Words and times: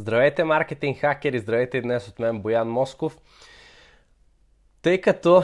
Здравейте, 0.00 0.44
маркетинг 0.44 0.98
хакери! 0.98 1.38
Здравейте 1.38 1.80
днес 1.80 2.08
от 2.08 2.18
мен 2.18 2.40
Боян 2.40 2.68
Москов. 2.68 3.18
Тъй 4.82 5.00
като, 5.00 5.42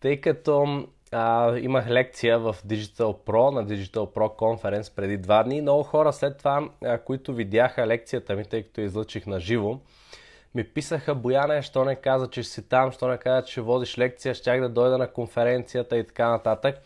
тъй 0.00 0.20
като 0.20 0.86
а, 1.12 1.56
имах 1.58 1.88
лекция 1.88 2.38
в 2.38 2.56
Digital 2.66 3.26
Pro 3.26 3.50
на 3.54 3.66
Digital 3.66 4.14
Pro 4.14 4.36
Conference 4.36 4.96
преди 4.96 5.16
два 5.16 5.42
дни, 5.42 5.60
много 5.60 5.82
хора 5.82 6.12
след 6.12 6.38
това, 6.38 6.68
а, 6.84 6.98
които 6.98 7.34
видяха 7.34 7.86
лекцията 7.86 8.36
ми, 8.36 8.44
тъй 8.44 8.62
като 8.62 8.80
излъчих 8.80 9.26
на 9.26 9.40
живо, 9.40 9.78
ми 10.54 10.64
писаха, 10.64 11.14
Бояне, 11.14 11.62
що 11.62 11.84
не 11.84 11.96
каза, 11.96 12.30
че 12.30 12.42
си 12.42 12.68
там, 12.68 12.92
що 12.92 13.08
не 13.08 13.18
каза, 13.18 13.46
че 13.46 13.60
водиш 13.60 13.98
лекция, 13.98 14.34
щях 14.34 14.60
да 14.60 14.68
дойда 14.68 14.98
на 14.98 15.12
конференцията 15.12 15.98
и 15.98 16.06
така 16.06 16.28
нататък. 16.28 16.76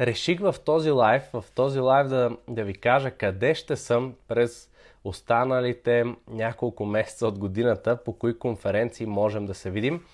Реших 0.00 0.40
в 0.40 0.54
този 0.64 0.90
лайв, 0.90 1.22
в 1.32 1.44
този 1.54 1.80
лайв 1.80 2.08
да, 2.08 2.30
да 2.48 2.64
ви 2.64 2.74
кажа 2.74 3.10
къде 3.10 3.54
ще 3.54 3.76
съм 3.76 4.14
през 4.28 4.70
останалите 5.04 6.04
няколко 6.28 6.86
месеца 6.86 7.26
от 7.26 7.38
годината, 7.38 7.96
по 8.04 8.18
кои 8.18 8.38
конференции 8.38 9.06
можем 9.06 9.46
да 9.46 9.54
се 9.54 9.70
видим, 9.70 10.04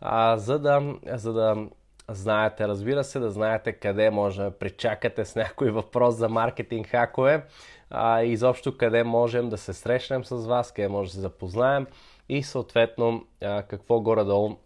а, 0.00 0.36
за, 0.36 0.58
да, 0.58 0.94
за 1.06 1.32
да 1.32 1.66
знаете, 2.08 2.68
разбира 2.68 3.04
се, 3.04 3.18
да 3.18 3.30
знаете 3.30 3.72
къде 3.72 4.10
може 4.10 4.42
да 4.42 4.50
причакате 4.50 5.24
с 5.24 5.36
някой 5.36 5.70
въпрос 5.70 6.14
за 6.14 6.28
маркетинг 6.28 6.86
хакове, 6.86 7.44
а, 7.90 8.22
изобщо 8.22 8.78
къде 8.78 9.04
можем 9.04 9.48
да 9.48 9.58
се 9.58 9.72
срещнем 9.72 10.24
с 10.24 10.46
вас, 10.46 10.72
къде 10.72 10.88
може 10.88 11.08
да 11.08 11.14
се 11.14 11.20
запознаем 11.20 11.86
и 12.28 12.42
съответно 12.42 13.26
а, 13.42 13.62
какво 13.62 14.00
горе-долу 14.00 14.56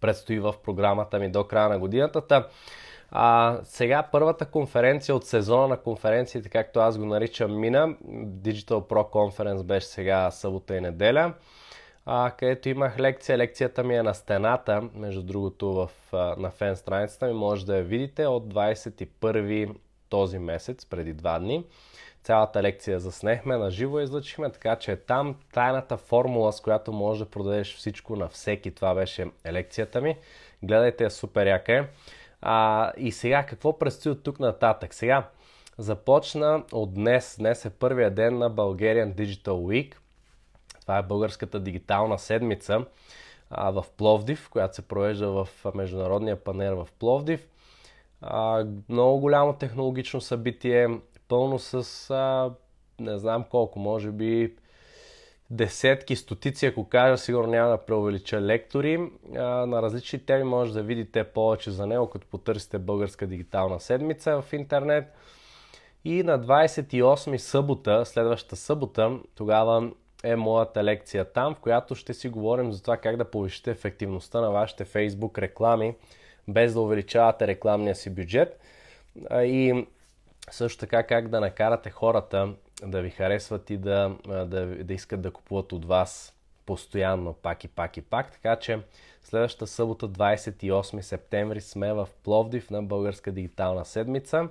предстои 0.00 0.38
в 0.38 0.54
програмата 0.64 1.18
ми 1.18 1.30
до 1.30 1.44
края 1.44 1.68
на 1.68 1.78
годината. 1.78 2.46
А, 3.12 3.58
сега 3.64 4.02
първата 4.12 4.46
конференция 4.46 5.14
от 5.14 5.26
сезона 5.26 5.68
на 5.68 5.76
конференциите, 5.76 6.48
както 6.48 6.80
аз 6.80 6.98
го 6.98 7.04
наричам, 7.04 7.60
мина. 7.60 7.96
Digital 8.42 8.88
Pro 8.88 9.10
Conference 9.10 9.62
беше 9.62 9.86
сега 9.86 10.30
събота 10.30 10.76
и 10.76 10.80
неделя, 10.80 11.34
а, 12.06 12.30
където 12.38 12.68
имах 12.68 12.98
лекция. 12.98 13.38
Лекцията 13.38 13.84
ми 13.84 13.96
е 13.96 14.02
на 14.02 14.14
стената, 14.14 14.82
между 14.94 15.22
другото 15.22 15.72
в, 15.72 15.90
на 16.38 16.50
фен 16.50 16.76
страницата 16.76 17.26
ми. 17.26 17.32
Може 17.32 17.66
да 17.66 17.76
я 17.76 17.82
видите 17.82 18.26
от 18.26 18.54
21 18.54 19.74
този 20.08 20.38
месец, 20.38 20.86
преди 20.86 21.12
два 21.12 21.38
дни. 21.38 21.64
Цялата 22.22 22.62
лекция 22.62 23.00
заснехме, 23.00 23.56
на 23.56 23.70
живо 23.70 24.00
излъчихме, 24.00 24.50
така 24.50 24.76
че 24.76 24.96
там 24.96 25.36
тайната 25.52 25.96
формула, 25.96 26.52
с 26.52 26.60
която 26.60 26.92
можеш 26.92 27.24
да 27.24 27.30
продадеш 27.30 27.76
всичко 27.76 28.16
на 28.16 28.28
всеки. 28.28 28.70
Това 28.70 28.94
беше 28.94 29.26
лекцията 29.46 30.00
ми. 30.00 30.16
Гледайте, 30.62 31.10
супер 31.10 31.46
яка 31.46 31.72
е. 31.72 31.84
А, 32.42 32.92
и 32.96 33.12
сега, 33.12 33.46
какво 33.46 33.78
предстои 33.78 34.12
от 34.12 34.22
тук 34.22 34.40
нататък? 34.40 34.94
Сега, 34.94 35.28
започна 35.78 36.64
от 36.72 36.94
днес. 36.94 37.36
Днес 37.38 37.64
е 37.64 37.70
първия 37.70 38.10
ден 38.10 38.38
на 38.38 38.50
Bulgarian 38.50 39.14
Digital 39.14 39.44
Week. 39.44 39.94
Това 40.80 40.98
е 40.98 41.02
българската 41.02 41.60
дигитална 41.60 42.18
седмица 42.18 42.84
а, 43.50 43.70
в 43.70 43.84
Пловдив, 43.96 44.48
която 44.50 44.76
се 44.76 44.82
провежда 44.82 45.28
в 45.28 45.48
Международния 45.74 46.44
панер 46.44 46.72
в 46.72 46.88
Пловдив. 46.98 47.46
А, 48.20 48.66
много 48.88 49.20
голямо 49.20 49.52
технологично 49.52 50.20
събитие, 50.20 51.00
пълно 51.28 51.58
с 51.58 52.10
а, 52.10 52.50
не 53.00 53.18
знам 53.18 53.44
колко, 53.50 53.78
може 53.78 54.10
би 54.10 54.54
десетки, 55.50 56.16
стотици, 56.16 56.66
ако 56.66 56.88
кажа, 56.88 57.18
сигурно 57.18 57.50
няма 57.50 57.70
да 57.70 57.78
преувелича 57.78 58.40
лектори. 58.40 59.10
А, 59.36 59.42
на 59.42 59.82
различни 59.82 60.18
теми 60.18 60.44
може 60.44 60.72
да 60.72 60.82
видите 60.82 61.24
повече 61.24 61.70
за 61.70 61.86
него, 61.86 62.10
като 62.10 62.26
потърсите 62.26 62.78
Българска 62.78 63.26
дигитална 63.26 63.80
седмица 63.80 64.42
в 64.42 64.52
интернет. 64.52 65.04
И 66.04 66.22
на 66.22 66.40
28 66.40 67.36
събота, 67.36 68.04
следващата 68.04 68.56
събота, 68.56 69.18
тогава 69.34 69.90
е 70.24 70.36
моята 70.36 70.84
лекция 70.84 71.24
там, 71.24 71.54
в 71.54 71.58
която 71.58 71.94
ще 71.94 72.14
си 72.14 72.28
говорим 72.28 72.72
за 72.72 72.82
това 72.82 72.96
как 72.96 73.16
да 73.16 73.30
повишите 73.30 73.70
ефективността 73.70 74.40
на 74.40 74.50
вашите 74.50 74.84
Facebook 74.84 75.38
реклами, 75.38 75.94
без 76.48 76.74
да 76.74 76.80
увеличавате 76.80 77.46
рекламния 77.46 77.94
си 77.94 78.10
бюджет. 78.10 78.60
И 79.32 79.86
също 80.50 80.80
така 80.80 81.02
как 81.02 81.28
да 81.28 81.40
накарате 81.40 81.90
хората 81.90 82.54
да 82.82 83.02
ви 83.02 83.10
харесват 83.10 83.70
и 83.70 83.76
да, 83.76 84.16
да, 84.26 84.66
да 84.66 84.94
искат 84.94 85.20
да 85.20 85.30
купуват 85.30 85.72
от 85.72 85.84
вас 85.84 86.34
постоянно, 86.66 87.32
пак 87.32 87.64
и 87.64 87.68
пак 87.68 87.96
и 87.96 88.02
пак. 88.02 88.32
Така 88.32 88.56
че 88.56 88.80
следващата 89.22 89.66
събота, 89.66 90.08
28 90.08 91.00
септември, 91.00 91.60
сме 91.60 91.92
в 91.92 92.08
Пловдив 92.24 92.70
на 92.70 92.82
Българска 92.82 93.32
дигитална 93.32 93.84
седмица. 93.84 94.48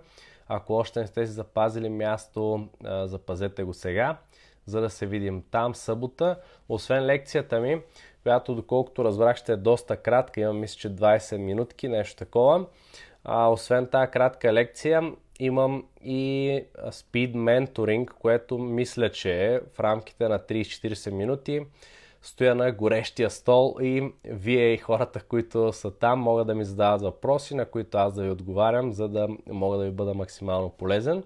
Ако 0.47 0.73
още 0.73 0.99
не 0.99 1.07
сте 1.07 1.25
си 1.25 1.31
запазили 1.31 1.89
място, 1.89 2.67
запазете 3.03 3.63
го 3.63 3.73
сега, 3.73 4.17
за 4.65 4.81
да 4.81 4.89
се 4.89 5.05
видим 5.05 5.43
там 5.51 5.75
събота. 5.75 6.39
Освен 6.69 7.05
лекцията 7.05 7.59
ми, 7.59 7.81
която 8.23 8.55
доколкото 8.55 9.05
разбрах 9.05 9.37
ще 9.37 9.53
е 9.53 9.57
доста 9.57 9.97
кратка, 9.97 10.41
имам 10.41 10.59
мисля, 10.59 10.79
че 10.79 10.95
20 10.95 11.37
минутки, 11.37 11.87
нещо 11.87 12.15
такова. 12.15 12.65
А, 13.23 13.47
освен 13.47 13.87
тази 13.87 14.11
кратка 14.11 14.53
лекция, 14.53 15.13
имам 15.39 15.83
и 16.03 16.63
Speed 16.87 17.33
Mentoring, 17.35 18.09
което 18.09 18.57
мисля, 18.57 19.11
че 19.11 19.45
е 19.45 19.59
в 19.59 19.79
рамките 19.79 20.27
на 20.27 20.39
30-40 20.39 21.11
минути. 21.11 21.61
Стоя 22.21 22.55
на 22.55 22.71
горещия 22.71 23.29
стол 23.29 23.75
и 23.81 24.13
вие 24.23 24.73
и 24.73 24.77
хората, 24.77 25.23
които 25.23 25.73
са 25.73 25.91
там, 25.91 26.19
могат 26.19 26.47
да 26.47 26.55
ми 26.55 26.65
задават 26.65 27.01
въпроси, 27.01 27.55
на 27.55 27.65
които 27.65 27.97
аз 27.97 28.13
да 28.13 28.23
ви 28.23 28.29
отговарям, 28.29 28.93
за 28.93 29.07
да 29.07 29.27
мога 29.47 29.77
да 29.77 29.83
ви 29.83 29.91
бъда 29.91 30.13
максимално 30.13 30.69
полезен. 30.69 31.23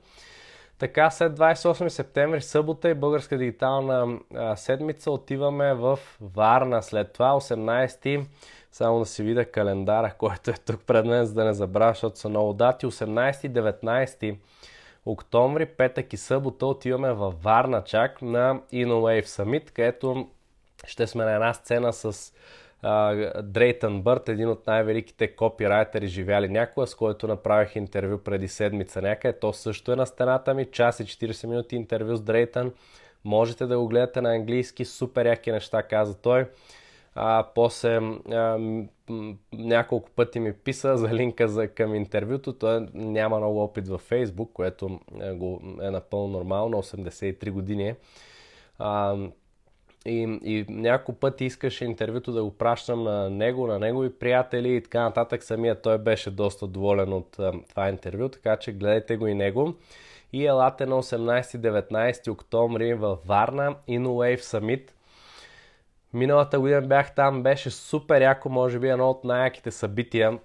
Така, 0.77 1.09
след 1.09 1.33
28 1.39 1.87
септември, 1.87 2.41
събота 2.41 2.89
и 2.89 2.93
Българска 2.93 3.37
дигитална 3.37 4.19
седмица 4.55 5.11
отиваме 5.11 5.73
в 5.73 5.99
Варна. 6.21 6.83
След 6.83 7.13
това 7.13 7.31
18 7.31 8.25
само 8.73 8.99
да 8.99 9.05
си 9.05 9.23
видя 9.23 9.45
календара, 9.45 10.13
който 10.17 10.51
е 10.51 10.53
тук 10.53 10.81
пред 10.85 11.05
мен, 11.05 11.25
за 11.25 11.33
да 11.33 11.45
не 11.45 11.53
забравя, 11.53 11.91
защото 11.91 12.19
са 12.19 12.29
много 12.29 12.53
дати. 12.53 12.85
18-19 12.85 14.37
октомври, 15.05 15.65
петък 15.65 16.13
и 16.13 16.17
събота 16.17 16.65
отиваме 16.65 17.13
във 17.13 17.43
Варна 17.43 17.83
чак 17.83 18.21
на 18.21 18.61
InnoWave 18.73 19.25
Summit, 19.25 19.71
където 19.71 20.29
ще 20.87 21.07
сме 21.07 21.25
на 21.25 21.33
една 21.33 21.53
сцена 21.53 21.93
с 21.93 22.33
Дрейтън 23.43 24.01
Бърт, 24.01 24.29
един 24.29 24.49
от 24.49 24.67
най-великите 24.67 25.35
копирайтери 25.35 26.07
живяли 26.07 26.49
някога, 26.49 26.87
с 26.87 26.95
който 26.95 27.27
направих 27.27 27.75
интервю 27.75 28.17
преди 28.17 28.47
седмица 28.47 29.01
някъде. 29.01 29.39
То 29.39 29.53
също 29.53 29.91
е 29.91 29.95
на 29.95 30.05
стената 30.05 30.53
ми, 30.53 30.65
час 30.65 30.99
и 30.99 31.03
40 31.03 31.47
минути 31.47 31.75
интервю 31.75 32.15
с 32.15 32.21
Дрейтън. 32.21 32.73
Можете 33.23 33.65
да 33.65 33.79
го 33.79 33.87
гледате 33.87 34.21
на 34.21 34.35
английски, 34.35 34.85
супер 34.85 35.25
яки 35.25 35.51
неща 35.51 35.83
каза 35.83 36.21
той. 36.21 36.45
А, 37.15 37.45
после 37.55 37.95
а, 38.31 38.59
няколко 39.53 40.09
пъти 40.09 40.39
ми 40.39 40.53
писа 40.53 40.97
за 40.97 41.13
линка 41.13 41.47
за, 41.47 41.67
към 41.67 41.95
интервюто. 41.95 42.53
Той 42.53 42.87
няма 42.93 43.37
много 43.37 43.63
опит 43.63 43.87
във 43.87 44.01
Фейсбук, 44.01 44.51
което 44.53 44.99
е, 45.21 45.33
го, 45.33 45.61
е 45.81 45.91
напълно 45.91 46.27
нормално, 46.27 46.77
83 46.77 47.51
години 47.51 47.89
е. 47.89 47.95
А, 48.79 49.17
и, 50.05 50.39
и 50.43 50.65
няколко 50.69 51.19
пъти 51.19 51.45
искаше 51.45 51.85
интервюто 51.85 52.31
да 52.31 52.43
го 52.43 52.57
пращам 52.57 53.03
на 53.03 53.29
него, 53.29 53.67
на 53.67 53.79
негови 53.79 54.19
приятели 54.19 54.75
и 54.75 54.81
така 54.81 55.01
нататък. 55.01 55.43
Самия 55.43 55.81
той 55.81 55.97
беше 55.97 56.31
доста 56.31 56.67
доволен 56.67 57.13
от 57.13 57.39
а, 57.39 57.53
това 57.69 57.89
интервю, 57.89 58.29
така 58.29 58.57
че 58.57 58.71
гледайте 58.71 59.17
го 59.17 59.27
и 59.27 59.33
него. 59.33 59.73
И 60.33 60.45
елате 60.45 60.85
на 60.85 60.95
18-19 60.95 62.31
октомври 62.31 62.93
във 62.93 63.19
Варна 63.25 63.75
InnoWave 63.89 64.39
Summit– 64.39 64.91
Миналата 66.13 66.59
година 66.59 66.81
бях 66.81 67.15
там, 67.15 67.43
беше 67.43 67.71
супер 67.71 68.21
яко, 68.21 68.49
може 68.49 68.79
би 68.79 68.89
едно 68.89 69.09
от 69.09 69.23
най-яките 69.23 69.71
събития, 69.71 70.39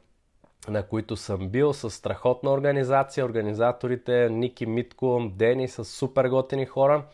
на 0.69 0.83
които 0.83 1.17
съм 1.17 1.49
бил, 1.49 1.73
с 1.73 1.91
страхотна 1.91 2.51
организация. 2.51 3.25
Организаторите 3.25 4.29
Ники 4.31 4.67
Митко, 4.67 5.31
Дени 5.35 5.69
са 5.69 5.85
супер 5.85 6.29
готини 6.29 6.67
хора 6.67 7.05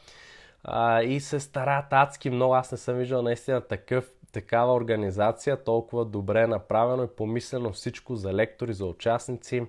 а, 0.65 1.03
и 1.03 1.21
се 1.21 1.41
старат 1.41 1.85
адски 1.91 2.31
много. 2.31 2.55
Аз 2.55 2.73
не 2.73 2.79
съм 2.79 2.97
виждал 2.97 3.23
наистина 3.23 3.61
такъв, 3.61 4.11
такава 4.33 4.75
организация, 4.75 5.65
толкова 5.65 6.05
добре 6.05 6.47
направено 6.47 7.05
и 7.05 7.17
помислено 7.17 7.73
всичко 7.73 8.17
за 8.17 8.35
лектори, 8.35 8.75
за 8.75 8.87
участници 8.87 9.67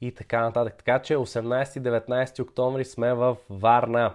и 0.00 0.14
така 0.14 0.40
нататък. 0.40 0.74
Така 0.76 0.98
че 0.98 1.16
18-19 1.16 2.42
октомври 2.42 2.84
сме 2.84 3.14
в 3.14 3.36
Варна. 3.50 4.14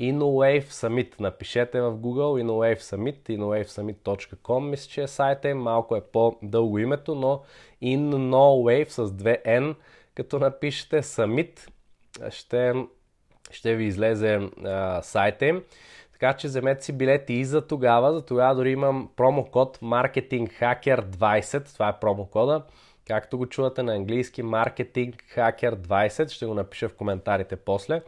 InnoWave 0.00 0.66
Summit. 0.66 1.20
Напишете 1.20 1.80
в 1.80 1.92
Google 1.92 2.42
InnoWave 2.42 2.80
Summit, 2.80 3.28
innowavesummit.com 3.28 4.60
мисля, 4.70 4.90
че 4.90 5.02
е 5.02 5.08
сайта 5.08 5.48
им. 5.48 5.58
Малко 5.58 5.96
е 5.96 6.00
по-дълго 6.00 6.78
името, 6.78 7.14
но 7.14 7.42
InnoWave 7.82 8.88
с 8.88 9.12
две 9.12 9.42
N, 9.46 9.74
като 10.14 10.38
напишете 10.38 11.02
Summit, 11.02 11.68
ще, 12.30 12.74
ще 13.50 13.76
ви 13.76 13.84
излезе 13.84 14.40
а, 14.64 15.02
сайта 15.02 15.46
им. 15.46 15.62
Така 16.12 16.32
че 16.36 16.46
вземете 16.46 16.84
си 16.84 16.92
билети 16.92 17.34
и 17.34 17.44
за 17.44 17.66
тогава. 17.66 18.12
За 18.12 18.24
тогава 18.24 18.54
дори 18.54 18.70
имам 18.70 19.10
промокод 19.16 19.78
MarketingHacker20. 19.78 21.72
Това 21.74 21.88
е 21.88 22.00
промокода. 22.00 22.62
Както 23.06 23.38
го 23.38 23.46
чувате 23.46 23.82
на 23.82 23.94
английски, 23.94 24.42
MarketingHacker20. 24.42 26.28
Ще 26.28 26.46
го 26.46 26.54
напиша 26.54 26.88
в 26.88 26.94
коментарите 26.94 27.56
после 27.56 28.02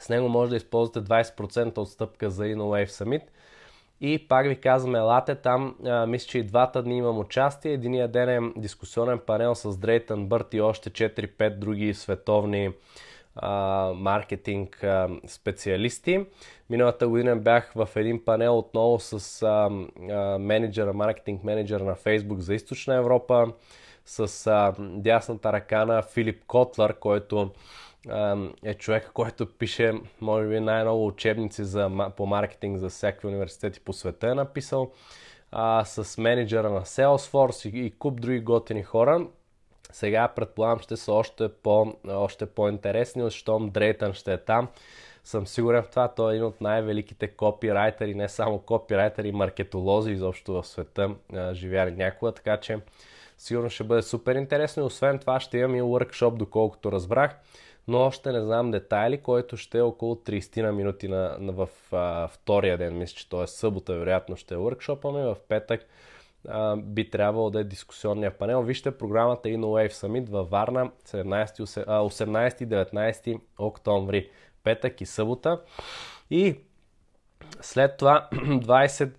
С 0.00 0.08
него 0.08 0.28
може 0.28 0.50
да 0.50 0.56
използвате 0.56 1.00
20% 1.00 1.78
отстъпка 1.78 2.30
за 2.30 2.44
InnoWave 2.44 2.88
Summit. 2.88 3.22
И 4.00 4.28
пак 4.28 4.46
ви 4.46 4.56
казвам, 4.56 4.94
елате 4.94 5.34
там, 5.34 5.76
а, 5.84 6.06
мисля, 6.06 6.26
че 6.26 6.38
и 6.38 6.42
двата 6.42 6.82
дни 6.82 6.96
имам 6.96 7.18
участие. 7.18 7.72
Единия 7.72 8.08
ден 8.08 8.28
е 8.28 8.52
дискусионен 8.56 9.18
панел 9.26 9.54
с 9.54 9.76
Дрейтън 9.76 10.26
Бърт 10.26 10.54
и 10.54 10.60
още 10.60 10.90
4-5 10.90 11.58
други 11.58 11.94
световни 11.94 12.70
а, 13.36 13.92
маркетинг 13.96 14.84
а, 14.84 15.08
специалисти. 15.26 16.26
Миналата 16.70 17.08
година 17.08 17.36
бях 17.36 17.72
в 17.74 17.88
един 17.96 18.24
панел 18.24 18.58
отново 18.58 19.00
с 19.00 19.42
а, 19.42 19.70
а, 20.10 20.38
менеджера, 20.38 20.92
маркетинг 20.92 21.44
менеджер 21.44 21.80
на 21.80 21.94
Facebook 21.94 22.38
за 22.38 22.54
Източна 22.54 22.94
Европа, 22.94 23.52
с 24.06 24.46
а, 24.46 24.74
дясната 24.78 25.52
ръка 25.52 25.84
на 25.84 26.02
Филип 26.02 26.44
Котлер, 26.46 26.94
който 26.94 27.50
е 28.64 28.74
човек, 28.74 29.10
който 29.14 29.46
пише, 29.46 29.92
може 30.20 30.48
би, 30.48 30.60
най-много 30.60 31.06
учебници 31.06 31.64
за, 31.64 32.10
по 32.16 32.26
маркетинг 32.26 32.78
за 32.78 32.88
всякакви 32.88 33.28
университети 33.28 33.80
по 33.80 33.92
света 33.92 34.28
е 34.28 34.34
написал, 34.34 34.90
а, 35.52 35.84
с 35.84 36.18
менеджера 36.18 36.70
на 36.70 36.80
Salesforce 36.80 37.70
и, 37.70 37.86
и 37.86 37.90
куп 37.90 38.20
други 38.20 38.40
готини 38.40 38.82
хора. 38.82 39.26
Сега 39.92 40.28
предполагам 40.28 40.78
ще 40.78 40.96
са 40.96 41.12
още, 41.12 41.48
по, 41.48 41.94
още 42.08 42.46
по-интересни, 42.46 43.22
защото 43.22 43.66
Дрейтън 43.66 44.12
ще 44.12 44.32
е 44.32 44.38
там. 44.38 44.68
Съм 45.24 45.46
сигурен 45.46 45.82
в 45.82 45.90
това. 45.90 46.08
Той 46.08 46.32
е 46.32 46.36
един 46.36 46.46
от 46.46 46.60
най-великите 46.60 47.28
копирайтери, 47.28 48.14
не 48.14 48.28
само 48.28 48.58
копирайтери, 48.58 49.32
маркетолози 49.32 50.12
изобщо 50.12 50.52
в 50.52 50.66
света, 50.66 51.14
живяли 51.52 51.90
някога, 51.90 52.32
така 52.32 52.56
че 52.60 52.78
сигурно 53.38 53.70
ще 53.70 53.84
бъде 53.84 54.02
супер 54.02 54.34
интересно 54.34 54.82
и 54.82 54.86
освен 54.86 55.18
това 55.18 55.40
ще 55.40 55.58
имам 55.58 55.76
и 55.76 55.82
workshop, 55.82 56.36
доколкото 56.36 56.92
разбрах, 56.92 57.36
но 57.88 58.00
още 58.00 58.32
не 58.32 58.40
знам 58.40 58.70
детайли, 58.70 59.18
който 59.18 59.56
ще 59.56 59.78
е 59.78 59.82
около 59.82 60.14
30 60.14 60.62
на 60.62 60.72
минути 60.72 61.08
на, 61.08 61.36
на, 61.40 61.52
в 61.52 61.68
а, 61.92 62.28
втория 62.28 62.78
ден, 62.78 62.98
мисля, 62.98 63.14
че 63.16 63.28
т.е. 63.28 63.46
събота 63.46 63.94
вероятно 63.94 64.36
ще 64.36 64.54
е 64.54 64.58
ами 65.04 65.22
в 65.22 65.36
петък 65.48 65.86
а, 66.48 66.76
би 66.76 67.10
трябвало 67.10 67.50
да 67.50 67.60
е 67.60 67.64
дискусионния 67.64 68.38
панел. 68.38 68.62
Вижте 68.62 68.98
програмата 68.98 69.48
InnoWave 69.48 69.92
Summit 69.92 70.28
във 70.30 70.50
Варна 70.50 70.90
17, 71.06 71.86
18-19 71.86 73.40
октомври, 73.58 74.30
петък 74.64 75.00
и 75.00 75.06
събота. 75.06 75.60
И 76.30 76.56
след 77.60 77.96
това 77.96 78.28
20, 78.32 79.10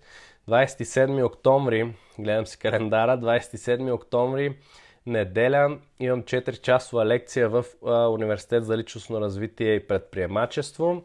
27 0.49 1.25
октомври, 1.25 1.95
гледам 2.19 2.47
си 2.47 2.59
календара, 2.59 3.17
27 3.17 3.93
октомври, 3.93 4.57
неделя, 5.05 5.79
имам 5.99 6.23
4 6.23 6.61
часова 6.61 7.05
лекция 7.05 7.49
в 7.49 7.65
а, 7.85 8.07
Университет 8.07 8.65
за 8.65 8.77
личностно 8.77 9.21
развитие 9.21 9.75
и 9.75 9.87
предприемачество. 9.87 11.03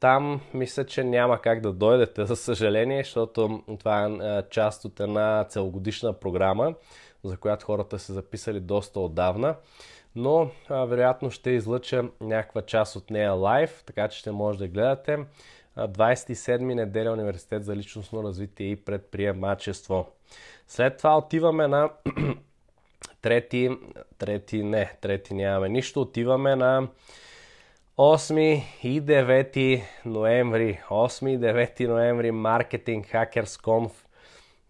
Там 0.00 0.40
мисля, 0.54 0.86
че 0.86 1.04
няма 1.04 1.40
как 1.40 1.60
да 1.60 1.72
дойдете, 1.72 2.24
за 2.24 2.36
съжаление, 2.36 3.02
защото 3.04 3.62
това 3.78 4.06
е 4.06 4.42
част 4.50 4.84
от 4.84 5.00
една 5.00 5.44
целогодишна 5.48 6.12
програма, 6.12 6.74
за 7.24 7.36
която 7.36 7.66
хората 7.66 7.98
са 7.98 8.12
записали 8.12 8.60
доста 8.60 9.00
отдавна. 9.00 9.56
Но 10.16 10.50
а, 10.68 10.84
вероятно 10.84 11.30
ще 11.30 11.50
излъча 11.50 12.04
някаква 12.20 12.62
част 12.62 12.96
от 12.96 13.10
нея 13.10 13.32
лайв, 13.32 13.82
така 13.86 14.08
че 14.08 14.18
ще 14.18 14.30
може 14.30 14.58
да 14.58 14.68
гледате. 14.68 15.18
27 15.76 16.74
неделя 16.74 17.12
Университет 17.12 17.64
за 17.64 17.76
личностно 17.76 18.22
развитие 18.22 18.70
и 18.70 18.76
предприемачество. 18.76 20.06
След 20.66 20.96
това 20.96 21.18
отиваме 21.18 21.68
на 21.68 21.90
трети, 23.22 23.70
трети 24.18 24.62
не, 24.62 24.92
трети 25.00 25.34
нямаме 25.34 25.68
нищо, 25.68 26.00
отиваме 26.00 26.56
на 26.56 26.88
8 27.98 28.62
и 28.82 29.02
9 29.02 29.82
ноември, 30.04 30.80
8 30.90 31.28
и 31.28 31.38
9 31.38 31.86
ноември 31.88 32.30
Marketing 32.30 33.12
Hackers 33.12 33.62
Conf. 33.62 33.90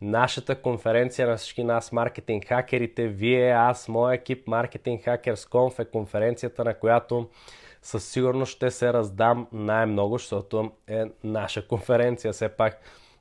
Нашата 0.01 0.63
конференция 0.63 1.29
на 1.29 1.37
всички 1.37 1.65
нас, 1.65 1.93
маркетинг 1.93 2.45
хакерите, 2.49 3.09
вие, 3.09 3.51
аз, 3.51 3.89
моя 3.89 4.15
екип, 4.15 4.47
Marketing 4.47 5.05
Hackers 5.07 5.51
Conf 5.51 5.79
е 5.79 5.91
конференцията, 5.91 6.65
на 6.65 6.75
която 6.75 7.29
със 7.83 8.09
сигурност 8.09 8.53
ще 8.53 8.71
се 8.71 8.93
раздам 8.93 9.47
най-много, 9.53 10.19
защото 10.19 10.73
е 10.89 11.05
наша 11.25 11.67
конференция. 11.69 12.33
Все 12.33 12.49
пак 12.49 12.81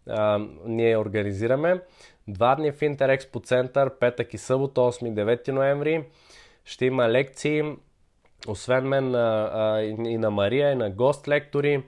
а, 0.10 0.40
ние 0.66 0.98
организираме. 0.98 1.82
Два 2.28 2.56
дни 2.56 2.72
в 2.72 2.82
Интерекспо 2.82 3.40
център, 3.40 4.00
петък 4.00 4.34
и 4.34 4.38
събота, 4.38 4.82
8-9 4.82 5.52
ноември. 5.52 6.04
Ще 6.66 6.86
има 6.86 7.10
лекции, 7.10 7.64
освен 8.48 8.88
мен 8.88 9.16
а, 9.16 9.52
а, 9.54 9.82
и 9.82 10.18
на 10.18 10.32
Мария, 10.32 10.72
и 10.72 10.76
на 10.76 10.90
гост 10.90 11.28
лектори, 11.28 11.84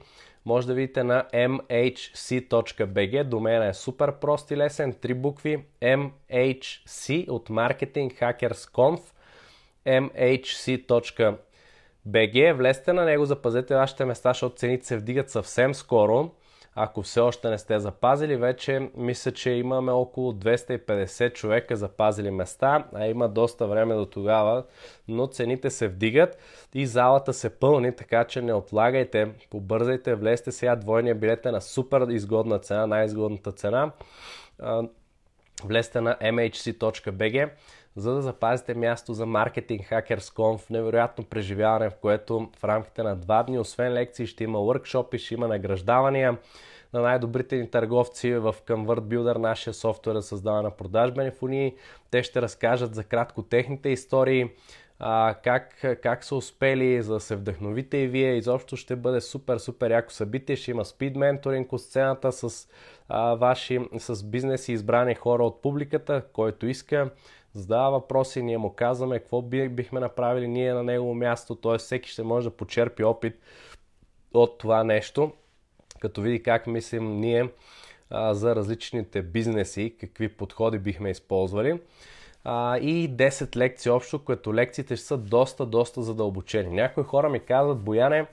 може 0.46 0.68
да 0.68 0.74
видите 0.74 1.04
на 1.04 1.24
mhc.bg. 1.34 3.24
Домена 3.24 3.68
е 3.68 3.74
супер 3.74 4.20
прост 4.20 4.52
и 4.52 4.58
лесен. 4.58 4.94
Три 4.94 5.14
букви 5.14 5.66
MHC 5.82 7.30
от 7.30 7.50
Marketing 7.50 8.20
Hackers 8.20 8.72
Conf. 8.72 9.02
mhc.bg. 9.86 11.38
Влезте 12.54 12.94
на 12.94 13.06
него, 13.06 13.26
запазете 13.26 13.76
вашите 13.76 14.06
места, 14.06 14.30
защото 14.30 14.56
цените 14.56 14.86
се 14.86 14.98
вдигат 14.98 15.30
съвсем 15.30 15.74
скоро. 15.74 16.32
Ако 16.78 17.02
все 17.02 17.20
още 17.20 17.50
не 17.50 17.58
сте 17.58 17.80
запазили, 17.80 18.36
вече 18.36 18.90
мисля, 18.98 19.32
че 19.32 19.52
имаме 19.52 19.92
около 19.92 20.34
250 20.34 21.34
човека 21.34 21.76
запазили 21.76 22.32
места, 22.32 22.88
а 22.94 23.08
има 23.08 23.30
доста 23.30 23.68
време 23.68 23.96
до 23.96 24.06
тогава, 24.06 24.64
но 25.08 25.28
цените 25.28 25.70
се 25.70 25.88
вдигат 25.88 26.38
и 26.74 26.86
залата 26.86 27.34
се 27.34 27.50
пълни, 27.50 27.96
така 27.96 28.24
че 28.24 28.42
не 28.42 28.54
отлагайте, 28.54 29.32
побързайте, 29.50 30.16
влезте 30.16 30.52
сега, 30.52 30.76
двойния 30.76 31.16
билет 31.16 31.46
е 31.46 31.52
на 31.52 31.62
супер 31.62 32.08
изгодна 32.10 32.60
цена, 32.60 32.88
най-изгодната 32.88 33.52
цена. 33.52 33.92
Влезте 35.64 36.02
на 36.02 36.16
mhc.bg 36.22 37.50
за 37.96 38.14
да 38.14 38.22
запазите 38.22 38.74
място 38.74 39.14
за 39.14 39.26
маркетинг 39.26 39.82
Hackers 39.82 40.36
Conf, 40.36 40.72
невероятно 40.72 41.26
преживяване, 41.26 41.90
в 41.90 41.96
което 41.96 42.50
в 42.58 42.64
рамките 42.64 43.04
на 43.04 43.16
два 43.16 43.44
дни, 43.44 43.60
освен 43.60 43.94
лекции, 43.94 44.28
ще 44.28 44.44
има 44.44 44.60
workshop 44.60 45.18
ще 45.18 45.34
има 45.34 45.48
награждавания 45.48 46.38
на 46.94 47.02
най-добрите 47.02 47.56
ни 47.56 47.72
търговци 47.72 48.34
в 48.34 48.56
Convert 48.68 49.00
Builder, 49.00 49.38
нашия 49.38 49.74
софтуер 49.74 50.16
за 50.16 50.22
създаване 50.22 50.64
на 50.64 50.72
продажбени 50.72 51.32
фунии. 51.32 51.76
Те 52.12 52.24
ще 52.24 52.42
разкажат 52.42 52.96
за 52.96 53.04
кратко 53.04 53.42
техните 53.42 53.90
истории, 53.90 54.50
как, 55.44 55.86
как 56.04 56.24
са 56.24 56.36
успели, 56.36 57.02
за 57.02 57.14
да 57.14 57.20
се 57.20 57.36
вдъхновите 57.36 57.98
и 57.98 58.08
вие. 58.08 58.36
Изобщо 58.36 58.78
ще 58.78 58.96
бъде 58.96 59.22
супер, 59.22 59.58
супер 59.58 59.92
яко 59.92 60.12
събитие. 60.12 60.56
Ще 60.56 60.72
има 60.72 60.86
спид 60.86 61.16
менторинг 61.16 61.74
от 61.74 61.82
сцената 61.82 62.32
с 62.32 62.68
ваши, 63.38 63.80
с 64.00 64.24
бизнес 64.24 64.68
и 64.68 64.74
избрани 64.74 65.16
хора 65.16 65.44
от 65.44 65.62
публиката, 65.62 66.24
който 66.34 66.68
иска 66.68 67.10
задава 67.56 67.92
въпроси, 67.92 68.44
ние 68.44 68.58
му 68.58 68.74
казваме 68.74 69.20
какво 69.20 69.42
бихме 69.42 70.00
направили 70.00 70.48
ние 70.48 70.74
на 70.74 70.84
негово 70.84 71.14
място, 71.14 71.56
т.е. 71.56 71.78
всеки 71.78 72.10
ще 72.10 72.24
може 72.24 72.50
да 72.50 72.56
почерпи 72.56 73.04
опит 73.04 73.40
от 74.34 74.58
това 74.58 74.84
нещо, 74.84 75.32
като 76.00 76.22
види 76.22 76.44
как 76.44 76.68
мислим 76.68 77.20
ние 77.20 77.50
а, 78.10 78.34
за 78.34 78.56
различните 78.56 79.22
бизнеси, 79.22 79.96
какви 80.00 80.30
подходи 80.30 80.80
бихме 80.80 81.10
използвали. 81.10 81.80
А, 82.44 82.78
и 82.78 83.10
10 83.10 83.56
лекции 83.56 83.92
общо, 83.92 84.26
като 84.26 84.54
лекциите 84.54 84.96
ще 84.96 85.06
са 85.06 85.18
доста, 85.18 85.66
доста 85.66 86.04
задълбочени. 86.04 86.76
Някои 86.76 87.04
хора 87.04 87.30
ми 87.30 87.40
казват, 87.40 87.80
Бояне, 87.80 88.28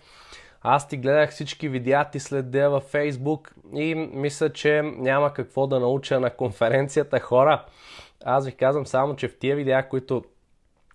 аз 0.63 0.89
ти 0.89 0.97
гледах 0.97 1.31
всички 1.31 1.69
видеа, 1.69 2.05
ти 2.05 2.21
следя 2.21 2.71
във 2.71 2.83
Фейсбук 2.83 3.55
и 3.75 3.95
мисля, 3.95 4.53
че 4.53 4.83
няма 4.83 5.33
какво 5.35 5.67
да 5.67 5.81
науча 5.81 6.21
на 6.21 6.31
конференцията 6.31 7.21
хора. 7.21 7.65
Аз 8.25 8.47
ви 8.47 8.53
казвам 8.53 8.87
само, 8.87 9.17
че 9.17 9.29
в 9.29 9.39
тия 9.39 9.57
видеа, 9.57 9.89
които 9.89 10.25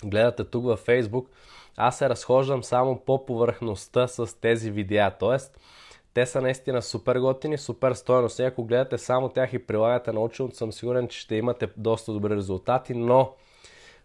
гледате 0.05 0.43
тук 0.43 0.65
във 0.65 0.85
Facebook, 0.85 1.25
аз 1.77 1.97
се 1.97 2.09
разхождам 2.09 2.63
само 2.63 2.99
по 2.99 3.25
повърхността 3.25 4.07
с 4.07 4.41
тези 4.41 4.71
видеа. 4.71 5.11
Тоест, 5.19 5.59
те 6.13 6.25
са 6.25 6.41
наистина 6.41 6.81
супер 6.81 7.15
готини, 7.15 7.57
супер 7.57 7.93
стойностни. 7.93 8.45
Ако 8.45 8.63
гледате 8.63 8.97
само 8.97 9.29
тях 9.29 9.53
и 9.53 9.65
прилагате 9.65 10.11
наученото, 10.11 10.55
съм 10.55 10.71
сигурен, 10.71 11.07
че 11.07 11.19
ще 11.19 11.35
имате 11.35 11.69
доста 11.77 12.13
добри 12.13 12.35
резултати, 12.35 12.93
но 12.93 13.33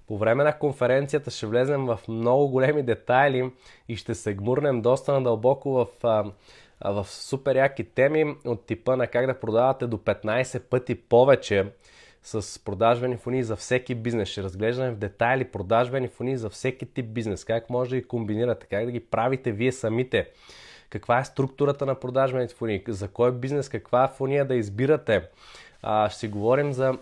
по 0.07 0.19
време 0.19 0.45
на 0.45 0.59
конференцията 0.59 1.31
ще 1.31 1.47
влезем 1.47 1.87
в 1.87 2.01
много 2.09 2.49
големи 2.49 2.83
детайли 2.83 3.51
и 3.89 3.97
ще 3.97 4.15
се 4.15 4.35
гмурнем 4.35 4.83
доста 4.83 5.13
надълбоко 5.13 5.71
в, 5.71 5.87
в 6.85 7.07
супер 7.09 7.57
яки 7.57 7.85
теми 7.85 8.37
от 8.45 8.67
типа 8.67 8.97
на 8.97 9.07
как 9.07 9.27
да 9.27 9.41
продавате 9.41 9.87
до 9.87 9.97
15 9.97 10.61
пъти 10.61 10.95
повече 10.95 11.73
с 12.23 12.65
продажбени 12.65 13.17
фони 13.17 13.45
за 13.45 13.57
всеки 13.57 13.95
бизнес. 13.95 14.29
Ще 14.29 14.43
разглеждаме 14.43 14.91
в 14.91 14.97
детайли 14.97 15.45
продажбени 15.45 16.09
фони 16.09 16.37
за 16.37 16.51
всеки 16.51 16.87
тип 16.87 17.07
бизнес. 17.07 17.45
Как 17.45 17.71
може 17.71 17.91
да 17.91 17.97
ги 17.97 18.05
комбинирате, 18.05 18.67
как 18.67 18.85
да 18.85 18.91
ги 18.91 19.01
правите 19.01 19.53
вие 19.53 19.73
самите. 19.73 20.29
Каква 20.91 21.19
е 21.19 21.25
структурата 21.25 21.87
на 21.87 21.95
продажбените 21.95 22.55
фони, 22.55 22.83
за 22.89 23.09
кой 23.09 23.33
бизнес, 23.33 23.69
каква 23.69 24.09
фония 24.09 24.45
да 24.45 24.55
избирате. 24.55 25.23
А, 25.83 26.09
ще 26.11 26.19
си 26.19 26.29
говорим 26.29 26.73
за 26.73 26.99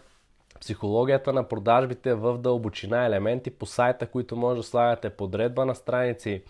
психологията 0.60 1.32
на 1.32 1.48
продажбите 1.48 2.14
в 2.14 2.38
дълбочина 2.38 3.06
елементи 3.06 3.50
по 3.50 3.66
сайта, 3.66 4.06
които 4.06 4.36
може 4.36 4.60
да 4.60 4.62
слагате 4.62 5.10
подредба 5.10 5.66
на 5.66 5.74
страници, 5.74 6.42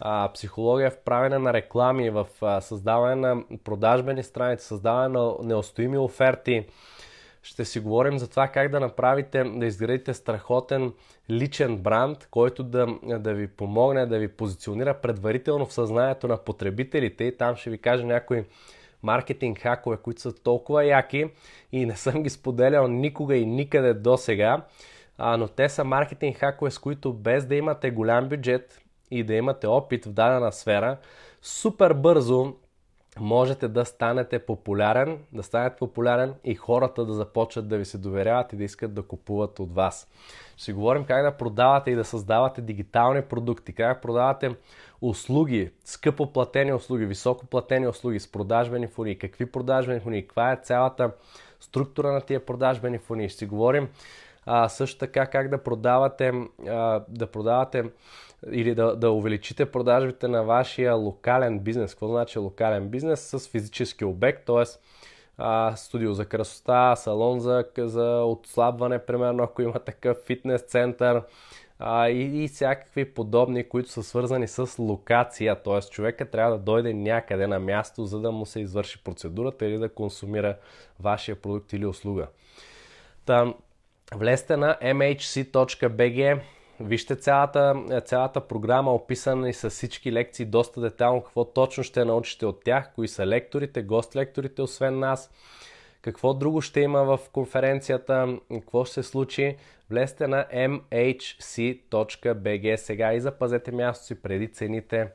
а, 0.00 0.30
психология 0.34 0.90
в 0.90 0.98
правене 0.98 1.38
на 1.38 1.52
реклами, 1.52 2.10
в 2.10 2.26
а, 2.42 2.60
създаване 2.60 3.14
на 3.14 3.42
продажбени 3.64 4.22
страници, 4.22 4.66
създаване 4.66 5.08
на 5.08 5.34
неустоими 5.42 5.98
оферти. 5.98 6.66
Ще 7.48 7.64
си 7.64 7.80
говорим 7.80 8.18
за 8.18 8.28
това 8.28 8.48
как 8.48 8.70
да 8.70 8.80
направите, 8.80 9.44
да 9.44 9.66
изградите 9.66 10.14
страхотен 10.14 10.92
личен 11.30 11.78
бранд, 11.78 12.28
който 12.30 12.62
да, 12.62 12.86
да 13.18 13.34
ви 13.34 13.48
помогне 13.48 14.06
да 14.06 14.18
ви 14.18 14.28
позиционира 14.28 14.94
предварително 14.94 15.66
в 15.66 15.72
съзнанието 15.72 16.28
на 16.28 16.36
потребителите. 16.36 17.24
И 17.24 17.36
там 17.36 17.56
ще 17.56 17.70
ви 17.70 17.78
кажа 17.78 18.06
някои 18.06 18.44
маркетинг 19.02 19.58
хакове, 19.58 19.96
които 19.96 20.20
са 20.20 20.32
толкова 20.32 20.84
яки 20.84 21.30
и 21.72 21.86
не 21.86 21.96
съм 21.96 22.22
ги 22.22 22.30
споделял 22.30 22.88
никога 22.88 23.36
и 23.36 23.46
никъде 23.46 23.94
до 23.94 24.16
сега, 24.16 24.62
но 25.18 25.48
те 25.48 25.68
са 25.68 25.84
маркетинг 25.84 26.36
хакове, 26.36 26.70
с 26.70 26.78
които 26.78 27.12
без 27.12 27.46
да 27.46 27.54
имате 27.54 27.90
голям 27.90 28.28
бюджет 28.28 28.80
и 29.10 29.24
да 29.24 29.34
имате 29.34 29.66
опит 29.66 30.04
в 30.04 30.12
дадена 30.12 30.52
сфера, 30.52 30.96
супер 31.42 31.92
бързо 31.92 32.54
можете 33.20 33.68
да 33.68 33.84
станете 33.84 34.38
популярен, 34.38 35.18
да 35.32 35.42
станете 35.42 35.76
популярен 35.76 36.34
и 36.44 36.54
хората 36.54 37.04
да 37.04 37.12
започнат 37.12 37.68
да 37.68 37.78
ви 37.78 37.84
се 37.84 37.98
доверяват 37.98 38.52
и 38.52 38.56
да 38.56 38.64
искат 38.64 38.94
да 38.94 39.02
купуват 39.02 39.60
от 39.60 39.74
вас. 39.74 40.08
Ще 40.56 40.72
говорим 40.72 41.04
как 41.04 41.22
да 41.22 41.36
продавате 41.36 41.90
и 41.90 41.94
да 41.94 42.04
създавате 42.04 42.60
дигитални 42.60 43.22
продукти, 43.22 43.72
как 43.72 43.96
да 43.96 44.00
продавате 44.00 44.56
услуги, 45.00 45.70
скъпо 45.84 46.32
платени 46.32 46.72
услуги, 46.72 47.06
високо 47.06 47.46
платени 47.46 47.88
услуги 47.88 48.20
с 48.20 48.32
продажбени 48.32 48.86
фуни, 48.86 49.18
какви 49.18 49.46
продажбени 49.46 50.00
фуни, 50.00 50.22
каква 50.22 50.52
е 50.52 50.60
цялата 50.62 51.10
структура 51.60 52.12
на 52.12 52.20
тия 52.20 52.46
продажбени 52.46 52.98
фуни. 52.98 53.28
Ще 53.28 53.38
си 53.38 53.46
говорим 53.46 53.88
а, 54.46 54.68
също 54.68 54.98
така 54.98 55.26
как 55.26 55.48
да 55.48 55.62
продавате, 55.62 56.32
а, 56.68 57.04
да 57.08 57.26
продавате 57.26 57.84
или 58.52 58.74
да, 58.74 58.96
да 58.96 59.10
увеличите 59.10 59.70
продажбите 59.70 60.28
на 60.28 60.44
вашия 60.44 60.94
локален 60.94 61.58
бизнес. 61.58 61.94
Какво 61.94 62.08
значи 62.08 62.38
локален 62.38 62.88
бизнес? 62.88 63.20
С 63.20 63.48
физически 63.48 64.04
обект, 64.04 64.46
т.е. 64.46 64.64
студио 65.76 66.12
за 66.12 66.24
красота, 66.24 66.96
салон 66.96 67.40
за, 67.40 67.64
за 67.78 68.22
отслабване, 68.24 68.98
примерно 68.98 69.42
ако 69.42 69.62
има 69.62 69.78
такъв 69.78 70.16
фитнес 70.26 70.62
център, 70.62 71.22
а, 71.78 72.08
и, 72.08 72.44
и 72.44 72.48
всякакви 72.48 73.14
подобни, 73.14 73.68
които 73.68 73.90
са 73.90 74.02
свързани 74.02 74.48
с 74.48 74.78
локация, 74.78 75.62
т.е. 75.62 75.80
човека 75.80 76.30
трябва 76.30 76.52
да 76.52 76.58
дойде 76.58 76.94
някъде 76.94 77.46
на 77.46 77.60
място, 77.60 78.04
за 78.04 78.20
да 78.20 78.32
му 78.32 78.46
се 78.46 78.60
извърши 78.60 79.04
процедурата 79.04 79.66
или 79.66 79.78
да 79.78 79.88
консумира 79.88 80.56
вашия 81.00 81.36
продукт 81.36 81.72
или 81.72 81.86
услуга. 81.86 82.26
Там, 83.24 83.54
влезте 84.14 84.56
на 84.56 84.78
mhc.bg, 84.82 86.40
вижте 86.80 87.16
цялата, 87.16 87.84
цялата 88.04 88.40
програма, 88.40 88.94
описана 88.94 89.48
и 89.48 89.52
с 89.52 89.70
всички 89.70 90.12
лекции, 90.12 90.46
доста 90.46 90.80
детално 90.80 91.22
какво 91.22 91.44
точно 91.44 91.84
ще 91.84 92.04
научите 92.04 92.46
от 92.46 92.64
тях, 92.64 92.92
кои 92.94 93.08
са 93.08 93.26
лекторите, 93.26 93.82
гост 93.82 94.16
лекторите, 94.16 94.62
освен 94.62 94.98
нас, 94.98 95.30
какво 96.02 96.34
друго 96.34 96.60
ще 96.60 96.80
има 96.80 97.04
в 97.04 97.18
конференцията, 97.32 98.38
какво 98.52 98.84
ще 98.84 98.94
се 98.94 99.02
случи. 99.02 99.56
Влезте 99.90 100.26
на 100.26 100.46
mhc.bg 100.54 101.96
сега 102.76 103.14
и 103.14 103.20
запазете 103.20 103.72
място 103.72 104.04
си 104.06 104.22
преди 104.22 104.52
цените 104.52 105.08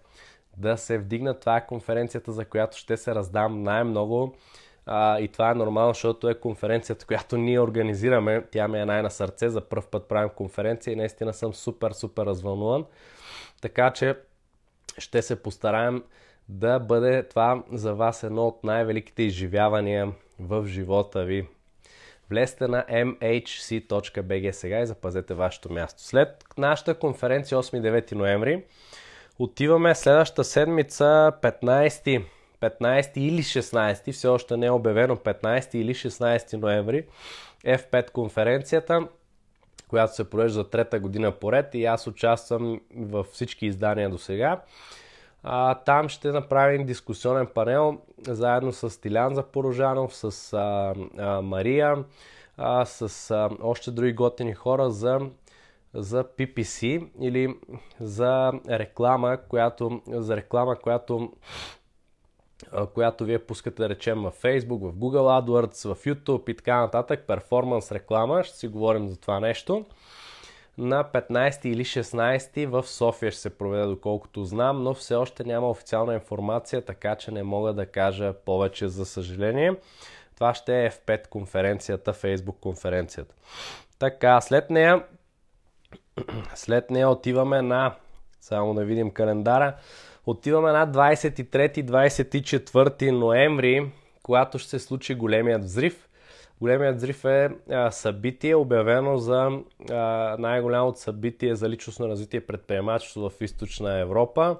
да 0.58 0.78
се 0.78 0.98
вдигнат. 0.98 1.40
Това 1.40 1.58
е 1.58 1.68
конференцията, 1.68 2.32
за 2.32 2.46
която 2.46 2.78
ще 2.78 2.98
се 2.98 3.16
раздам 3.16 3.64
най-много. 3.64 4.36
А, 4.86 5.20
и 5.20 5.28
това 5.28 5.52
е 5.52 5.56
нормално, 5.56 5.94
защото 5.94 6.30
е 6.30 6.40
конференцията, 6.40 7.06
която 7.06 7.38
ние 7.38 7.60
организираме. 7.60 8.44
Тя 8.52 8.68
ми 8.68 8.80
е 8.80 8.86
най-на 8.86 9.12
сърце. 9.12 9.50
За 9.50 9.62
първ 9.62 9.84
път 9.92 10.08
правим 10.08 10.30
конференция 10.30 10.92
и 10.92 10.96
наистина 10.96 11.34
съм 11.34 11.54
супер, 11.54 11.92
супер 11.92 12.26
развълнуван. 12.26 12.86
Така 13.62 13.92
че 13.94 14.16
ще 14.98 15.22
се 15.22 15.44
постараем 15.44 16.04
да 16.50 16.80
бъде 16.80 17.24
това 17.24 17.64
за 17.72 17.96
вас 17.96 18.24
едно 18.24 18.48
от 18.48 18.64
най-великите 18.64 19.24
изживявания 19.24 20.12
в 20.40 20.68
живота 20.68 21.24
ви. 21.24 21.48
Влезте 22.30 22.68
на 22.68 22.86
mhc.bg 22.90 24.52
сега 24.52 24.80
и 24.80 24.86
запазете 24.86 25.34
вашето 25.34 25.74
място. 25.74 26.02
След 26.02 26.46
нашата 26.58 26.94
конференция 27.00 27.58
8-9 27.58 28.12
ноември 28.12 28.64
отиваме 29.40 29.96
следващата 29.96 30.44
седмица 30.44 31.32
15 31.42 32.24
15 32.64 33.18
или 33.18 33.44
16, 33.44 34.12
все 34.12 34.28
още 34.28 34.58
не 34.58 34.66
е 34.66 34.72
обявено 34.72 35.16
15 35.16 35.76
или 35.76 35.94
16 35.94 36.58
ноември, 36.58 37.06
F5 37.66 38.12
конференцията, 38.12 39.08
която 39.88 40.16
се 40.16 40.30
провежда 40.30 40.70
трета 40.70 41.00
година 41.00 41.32
поред 41.32 41.76
и 41.76 41.86
аз 41.86 42.08
участвам 42.08 42.82
във 42.96 43.28
всички 43.28 43.66
издания 43.66 44.10
до 44.10 44.18
сега. 44.18 44.62
А, 45.44 45.76
там 45.76 46.10
ще 46.10 46.32
направим 46.32 46.86
дискусионен 46.86 47.48
панел 47.54 47.98
заедно 48.28 48.72
с 48.74 49.02
Тилян 49.02 49.36
Запорожанов, 49.36 50.16
с 50.16 50.54
а, 50.54 50.94
а, 51.18 51.42
Мария, 51.42 52.04
а, 52.58 52.86
с 52.86 53.32
а, 53.32 53.50
още 53.62 53.92
други 53.92 54.14
готини 54.14 54.54
хора 54.54 54.90
за, 54.90 55.20
за 55.94 56.24
PPC 56.24 57.08
или 57.22 57.56
за 58.00 58.52
реклама, 58.70 59.38
която, 59.50 60.02
за 60.08 60.36
реклама, 60.36 60.76
която 60.76 61.32
която 62.94 63.26
вие 63.26 63.40
пускате 63.40 63.82
да 63.82 63.90
речем 63.90 64.22
в 64.22 64.32
Facebook, 64.32 64.92
в 64.92 64.96
Google 64.96 65.46
AdWords, 65.46 65.94
в 65.94 66.04
YouTube 66.04 66.50
и 66.50 66.56
така 66.56 66.82
нататък, 66.82 67.24
перформанс 67.28 67.92
реклама, 67.92 68.44
ще 68.44 68.58
си 68.58 68.68
говорим 68.68 69.08
за 69.08 69.18
това 69.18 69.40
нещо. 69.40 69.86
На 70.78 71.04
15 71.04 71.66
или 71.66 71.86
16 71.86 72.66
в 72.66 72.88
София 72.88 73.32
ще 73.32 73.42
се 73.42 73.58
проведе, 73.58 73.86
доколкото 73.86 74.46
знам, 74.46 74.84
но 74.84 74.94
все 74.94 75.16
още 75.16 75.44
няма 75.44 75.70
официална 75.70 76.14
информация, 76.14 76.82
така 76.82 77.16
че 77.16 77.32
не 77.32 77.44
мога 77.44 77.74
да 77.74 77.86
кажа 77.86 78.34
повече 78.34 78.88
за 78.88 79.06
съжаление. 79.06 79.76
Това 80.36 80.54
ще 80.54 80.86
е 80.86 80.92
F5 80.92 81.28
конференцията, 81.28 82.14
Facebook 82.14 82.60
конференцията. 82.60 83.36
Така, 84.00 84.42
след 84.42 84.70
нея, 84.70 85.04
след 86.56 86.92
нея 86.92 87.10
отиваме 87.10 87.62
на, 87.62 87.96
само 88.42 88.74
да 88.74 88.86
видим 88.86 89.12
календара, 89.12 89.76
Отиваме 90.26 90.72
на 90.72 90.92
23-24 90.92 93.12
ноември, 93.12 93.92
когато 94.24 94.60
ще 94.60 94.70
се 94.70 94.80
случи 94.80 95.16
големият 95.16 95.64
взрив. 95.64 96.10
Големият 96.62 96.96
взрив 96.96 97.26
е 97.26 97.50
събитие, 97.92 98.56
обявено 98.56 99.18
за 99.18 99.50
най-голямото 100.40 101.00
събитие 101.00 101.56
за 101.56 101.70
личностно 101.70 102.08
развитие 102.08 102.38
и 102.38 102.48
предприемачество 102.48 103.30
в 103.30 103.42
източна 103.42 104.00
Европа, 104.00 104.58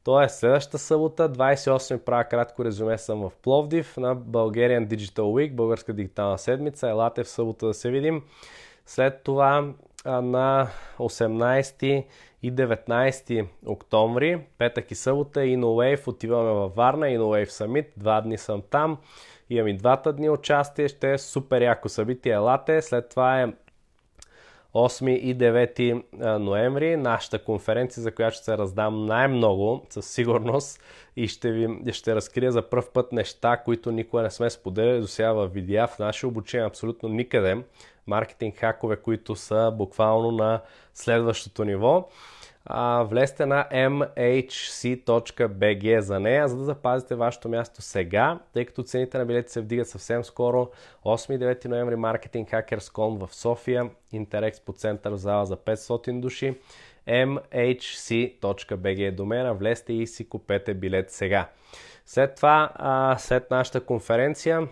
Тоест, 0.04 0.38
следващата 0.38 0.78
събота, 0.78 1.32
28 1.32 1.98
правя 1.98 2.24
кратко 2.24 2.64
резюме 2.64 2.98
съм 2.98 3.20
в 3.20 3.30
Пловдив 3.42 3.96
на 3.96 4.16
Bulgarian 4.16 4.86
Digital 4.86 5.20
Week, 5.20 5.54
Българска 5.54 5.92
дигитална 5.92 6.38
седмица. 6.38 6.88
Елате 6.88 7.24
в 7.24 7.28
събота 7.28 7.66
да 7.66 7.74
се 7.74 7.90
видим. 7.90 8.22
След 8.88 9.22
това 9.22 9.72
на 10.06 10.68
18 10.98 12.04
и 12.42 12.52
19 12.52 13.46
октомври, 13.66 14.40
петък 14.58 14.90
и 14.90 14.94
събота, 14.94 15.40
InnoWave, 15.40 16.08
отиваме 16.08 16.50
във 16.50 16.74
Варна, 16.74 17.06
InnoWave 17.06 17.48
Summit, 17.48 17.86
два 17.96 18.20
дни 18.20 18.38
съм 18.38 18.62
там, 18.70 18.98
имам 19.50 19.68
и 19.68 19.76
двата 19.76 20.12
дни 20.12 20.30
участие, 20.30 20.88
ще 20.88 21.12
е 21.12 21.18
супер 21.18 21.62
яко 21.62 21.88
събитие, 21.88 22.32
елате, 22.32 22.82
след 22.82 23.08
това 23.08 23.42
е 23.42 23.52
8 24.74 25.10
и 25.10 25.36
9 25.38 26.38
ноември, 26.38 26.96
нашата 26.96 27.44
конференция, 27.44 28.02
за 28.02 28.12
която 28.12 28.34
ще 28.34 28.44
се 28.44 28.58
раздам 28.58 29.06
най-много, 29.06 29.86
със 29.90 30.06
сигурност, 30.06 30.82
и 31.16 31.28
ще 31.28 31.52
ви 31.52 31.92
ще 31.92 32.14
разкрия 32.14 32.52
за 32.52 32.62
първ 32.62 32.86
път 32.92 33.12
неща, 33.12 33.56
които 33.56 33.90
никога 33.90 34.22
не 34.22 34.30
сме 34.30 34.50
споделяли. 34.50 35.00
До 35.00 35.06
сега 35.06 35.32
в 35.32 35.48
видеа, 35.48 35.86
в 35.86 35.98
наше 35.98 36.26
обучение 36.26 36.66
абсолютно 36.66 37.08
никъде. 37.08 37.64
Маркетинг 38.06 38.56
хакове, 38.56 38.96
които 38.96 39.36
са 39.36 39.72
буквално 39.76 40.30
на 40.30 40.60
следващото 40.94 41.64
ниво 41.64 42.08
а, 42.64 43.02
влезте 43.02 43.46
на 43.46 43.68
mhc.bg 43.72 45.18
за 45.98 46.20
нея, 46.20 46.48
за 46.48 46.56
да 46.56 46.64
запазите 46.64 47.14
вашето 47.14 47.48
място 47.48 47.82
сега, 47.82 48.38
тъй 48.52 48.64
като 48.64 48.82
цените 48.82 49.18
на 49.18 49.26
билети 49.26 49.52
се 49.52 49.60
вдигат 49.60 49.88
съвсем 49.88 50.24
скоро. 50.24 50.70
8-9 51.04 51.64
ноември 51.64 51.94
Marketing 51.94 52.50
Hackers 52.50 52.92
Con 52.92 53.26
в 53.26 53.34
София, 53.34 53.90
Интерекс 54.12 54.60
по 54.60 54.72
център 54.72 55.12
в 55.12 55.16
зала 55.16 55.46
за 55.46 55.56
500 55.56 56.20
души. 56.20 56.54
mhc.bg 57.06 59.08
е 59.08 59.10
домена, 59.10 59.54
влезте 59.54 59.92
и 59.92 60.06
си 60.06 60.28
купете 60.28 60.74
билет 60.74 61.10
сега. 61.10 61.48
След 62.06 62.34
това, 62.34 62.70
а, 62.74 63.18
след 63.18 63.50
нашата 63.50 63.80
конференция, 63.80 64.68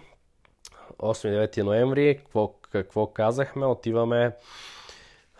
8-9 0.98 1.62
ноември, 1.62 2.16
какво, 2.18 2.54
какво 2.70 3.06
казахме, 3.06 3.66
отиваме 3.66 4.32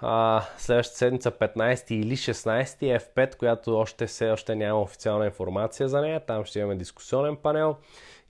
а, 0.01 0.43
следващата 0.59 0.99
седмица 0.99 1.31
15 1.31 1.93
или 1.93 2.17
16 2.17 2.99
F5, 2.99 3.37
която 3.37 3.79
още 3.79 4.07
все 4.07 4.31
още 4.31 4.55
няма 4.55 4.81
официална 4.81 5.25
информация 5.25 5.89
за 5.89 6.01
нея. 6.01 6.21
Там 6.27 6.45
ще 6.45 6.59
имаме 6.59 6.77
дискусионен 6.77 7.37
панел. 7.37 7.77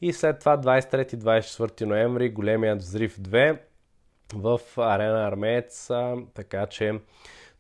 И 0.01 0.13
след 0.13 0.39
това 0.39 0.59
23-24 0.59 1.85
ноември 1.85 2.31
големият 2.31 2.79
взрив 2.79 3.19
2 3.21 3.59
в 4.35 4.61
Арена 4.77 5.27
Армеец. 5.29 5.91
Така 6.35 6.67
че 6.67 7.01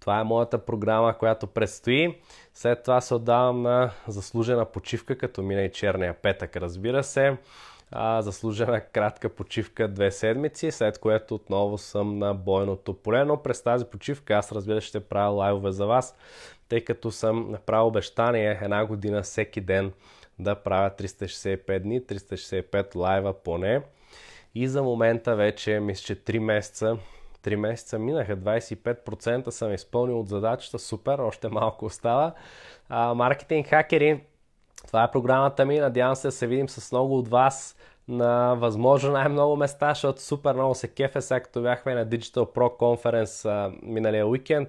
това 0.00 0.20
е 0.20 0.24
моята 0.24 0.58
програма, 0.58 1.18
която 1.18 1.46
предстои. 1.46 2.20
След 2.54 2.82
това 2.82 3.00
се 3.00 3.14
отдавам 3.14 3.62
на 3.62 3.90
заслужена 4.08 4.64
почивка, 4.64 5.18
като 5.18 5.42
мина 5.42 5.62
и 5.62 5.72
черния 5.72 6.14
петък, 6.14 6.56
разбира 6.56 7.04
се 7.04 7.36
а, 7.92 8.22
заслужена 8.22 8.80
кратка 8.80 9.28
почивка 9.28 9.88
две 9.88 10.10
седмици, 10.10 10.70
след 10.70 10.98
което 10.98 11.34
отново 11.34 11.78
съм 11.78 12.18
на 12.18 12.34
бойното 12.34 12.94
поле, 12.94 13.24
но 13.24 13.42
през 13.42 13.62
тази 13.62 13.84
почивка 13.84 14.34
аз 14.34 14.52
разбира 14.52 14.80
ще 14.80 15.00
правя 15.00 15.30
лайвове 15.30 15.72
за 15.72 15.86
вас, 15.86 16.16
тъй 16.68 16.84
като 16.84 17.10
съм 17.10 17.50
направил 17.50 17.86
обещание 17.86 18.58
една 18.62 18.86
година 18.86 19.22
всеки 19.22 19.60
ден 19.60 19.92
да 20.38 20.54
правя 20.54 20.90
365 20.90 21.78
дни, 21.78 22.00
365 22.00 22.94
лайва 22.94 23.32
поне. 23.32 23.82
И 24.54 24.68
за 24.68 24.82
момента 24.82 25.36
вече 25.36 25.80
мисля, 25.80 26.04
че 26.04 26.16
3 26.16 26.38
месеца 26.38 26.96
3 27.46 27.56
месеца 27.56 27.98
минаха, 27.98 28.36
25% 28.36 29.50
съм 29.50 29.74
изпълнил 29.74 30.20
от 30.20 30.28
задачата, 30.28 30.78
супер, 30.78 31.18
още 31.18 31.48
малко 31.48 31.84
остава. 31.84 32.32
А, 32.88 33.14
маркетинг 33.14 33.66
хакери, 33.66 34.20
това 34.86 35.04
е 35.04 35.10
програмата 35.10 35.64
ми. 35.64 35.78
Надявам 35.78 36.16
се 36.16 36.28
да 36.28 36.32
се 36.32 36.46
видим 36.46 36.68
с 36.68 36.92
много 36.92 37.18
от 37.18 37.28
вас 37.28 37.76
на 38.08 38.54
възможно 38.54 39.12
най-много 39.12 39.56
места, 39.56 39.88
защото 39.88 40.22
супер 40.22 40.54
много 40.54 40.74
се 40.74 40.88
кефе, 40.88 41.20
сега 41.20 41.40
като 41.40 41.62
бяхме 41.62 41.94
на 41.94 42.06
Digital 42.06 42.54
Pro 42.54 42.78
Conference 42.78 43.72
миналия 43.82 44.26
уикенд 44.26 44.68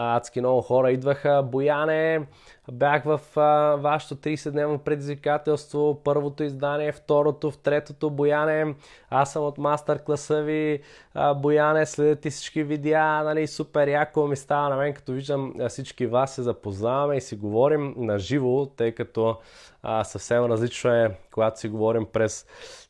адски 0.00 0.40
много 0.40 0.60
хора 0.60 0.90
идваха. 0.90 1.42
Бояне, 1.42 2.26
бях 2.72 3.04
в 3.04 3.20
а, 3.36 3.76
вашето 3.76 4.14
30-дневно 4.14 4.78
предизвикателство, 4.78 6.00
първото 6.04 6.42
издание, 6.42 6.92
второто, 6.92 7.50
в 7.50 7.58
третото 7.58 8.10
Бояне. 8.10 8.74
Аз 9.10 9.32
съм 9.32 9.44
от 9.44 9.58
мастер 9.58 10.04
класа 10.04 10.42
ви, 10.42 10.80
а, 11.14 11.34
Бояне, 11.34 11.86
следят 11.86 12.24
и 12.24 12.30
всички 12.30 12.62
видеа, 12.62 13.22
нали, 13.24 13.46
супер 13.46 13.88
яко 13.88 14.26
ми 14.26 14.36
става 14.36 14.68
на 14.68 14.76
мен, 14.76 14.94
като 14.94 15.12
виждам 15.12 15.54
всички 15.68 16.06
вас 16.06 16.34
се 16.34 16.42
запознаваме 16.42 17.16
и 17.16 17.20
си 17.20 17.36
говорим 17.36 17.94
на 17.96 18.18
живо, 18.18 18.66
тъй 18.66 18.92
като 18.92 19.36
а, 19.82 20.04
съвсем 20.04 20.44
различно 20.44 20.90
е, 20.90 21.16
когато 21.34 21.60
си 21.60 21.68
говорим 21.68 22.06
през 22.12 22.46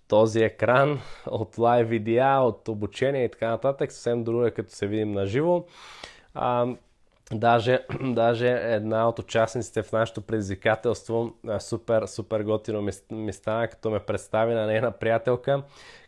този 0.09 0.43
екран 0.43 1.01
от 1.27 1.59
лайв 1.59 1.89
видеа, 1.89 2.41
от 2.41 2.69
обучение 2.69 3.25
и 3.25 3.31
така 3.31 3.49
нататък. 3.49 3.93
Съвсем 3.93 4.25
друго 4.25 4.45
е 4.45 4.51
като 4.51 4.71
се 4.71 4.87
видим 4.87 5.13
на 5.13 5.27
живо. 5.27 5.65
Даже, 7.33 7.87
даже 8.01 8.49
една 8.49 9.09
от 9.09 9.19
участниците 9.19 9.83
в 9.83 9.93
нашето 9.93 10.21
предизвикателство, 10.21 11.33
супер, 11.59 12.07
супер 12.07 12.43
готино 12.43 12.83
ми, 13.11 13.33
стана, 13.33 13.69
като 13.69 13.91
ме 13.91 13.99
представи 13.99 14.55
на 14.55 14.67
нейна 14.67 14.91
приятелка. 14.93 15.63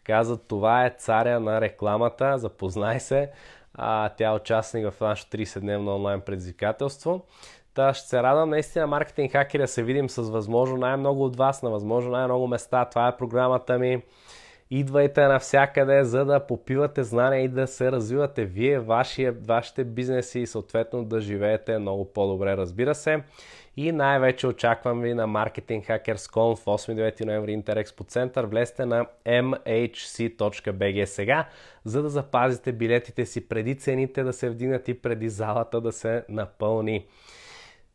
Каза, 0.04 0.36
това 0.36 0.86
е 0.86 0.94
царя 0.98 1.40
на 1.40 1.60
рекламата, 1.60 2.38
запознай 2.38 3.00
се. 3.00 3.30
А, 3.74 4.08
тя 4.08 4.28
е 4.28 4.34
участник 4.34 4.90
в 4.90 5.00
нашето 5.00 5.36
30-дневно 5.36 5.94
онлайн 5.94 6.20
предизвикателство. 6.20 7.24
Та 7.74 7.94
ще 7.94 8.08
се 8.08 8.22
радвам 8.22 8.50
наистина 8.50 8.86
маркетинг 8.86 9.32
хакери 9.32 9.62
да 9.62 9.68
се 9.68 9.82
видим 9.82 10.10
с 10.10 10.22
възможно 10.22 10.76
най-много 10.76 11.24
от 11.24 11.36
вас 11.36 11.62
на 11.62 11.70
възможно 11.70 12.10
най-много 12.10 12.46
места. 12.46 12.84
Това 12.84 13.08
е 13.08 13.16
програмата 13.16 13.78
ми. 13.78 14.02
Идвайте 14.74 15.26
навсякъде, 15.26 16.04
за 16.04 16.24
да 16.24 16.46
попивате 16.46 17.04
знания 17.04 17.44
и 17.44 17.48
да 17.48 17.66
се 17.66 17.92
развивате 17.92 18.44
вие, 18.44 18.78
вашия, 18.78 19.32
вашите 19.32 19.84
бизнеси 19.84 20.40
и 20.40 20.46
съответно 20.46 21.04
да 21.04 21.20
живеете 21.20 21.78
много 21.78 22.12
по-добре, 22.12 22.56
разбира 22.56 22.94
се. 22.94 23.22
И 23.76 23.92
най-вече 23.92 24.46
очаквам 24.46 25.00
ви 25.00 25.14
на 25.14 25.26
Marketing 25.26 25.88
Hackers 25.88 26.14
Con 26.14 26.56
в 26.56 26.64
8-9 26.64 27.24
ноември 27.24 27.52
Интерекспо 27.52 28.04
център. 28.04 28.44
Влезте 28.44 28.86
на 28.86 29.06
mhc.bg 29.26 31.04
сега, 31.04 31.48
за 31.84 32.02
да 32.02 32.08
запазите 32.08 32.72
билетите 32.72 33.26
си 33.26 33.48
преди 33.48 33.78
цените 33.78 34.22
да 34.22 34.32
се 34.32 34.50
вдигнат 34.50 34.88
и 34.88 35.02
преди 35.02 35.28
залата 35.28 35.80
да 35.80 35.92
се 35.92 36.24
напълни. 36.28 37.06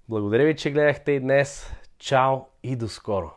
Благодаря 0.09 0.45
ви, 0.45 0.55
че 0.55 0.71
гледахте 0.71 1.11
и 1.11 1.19
днес. 1.19 1.73
Чао 1.99 2.37
и 2.63 2.75
до 2.75 2.87
скоро! 2.87 3.36